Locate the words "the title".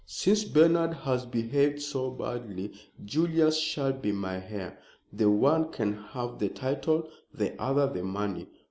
6.39-7.07